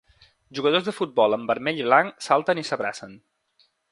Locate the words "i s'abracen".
2.65-3.17